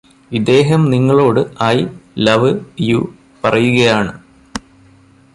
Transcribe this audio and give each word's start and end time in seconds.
ഇദ്ദേഹം 0.31 0.81
നിങ്ങളോട് 0.89 1.39
I 1.63 1.77
love 2.17 2.51
you 2.79 2.99
പറയുകയാണ് 3.43 4.13